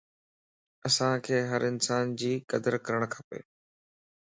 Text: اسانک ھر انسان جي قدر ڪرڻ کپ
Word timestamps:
اسانک 0.87 1.23
ھر 1.49 1.61
انسان 1.71 2.05
جي 2.19 2.33
قدر 2.51 2.73
ڪرڻ 2.85 3.01
کپ 3.13 3.29